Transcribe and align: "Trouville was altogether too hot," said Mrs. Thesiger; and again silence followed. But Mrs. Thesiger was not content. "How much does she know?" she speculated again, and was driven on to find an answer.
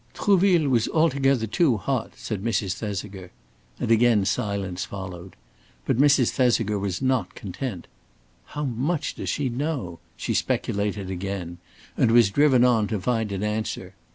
"Trouville 0.15 0.67
was 0.67 0.87
altogether 0.87 1.45
too 1.45 1.77
hot," 1.77 2.13
said 2.15 2.43
Mrs. 2.43 2.73
Thesiger; 2.73 3.29
and 3.79 3.91
again 3.91 4.25
silence 4.25 4.83
followed. 4.83 5.35
But 5.85 5.97
Mrs. 5.99 6.31
Thesiger 6.31 6.79
was 6.79 7.03
not 7.03 7.35
content. 7.35 7.85
"How 8.57 8.65
much 8.65 9.13
does 9.13 9.29
she 9.29 9.47
know?" 9.47 9.99
she 10.17 10.33
speculated 10.33 11.11
again, 11.11 11.59
and 11.95 12.09
was 12.09 12.31
driven 12.31 12.63
on 12.65 12.87
to 12.87 12.99
find 12.99 13.31
an 13.31 13.43
answer. 13.43 13.93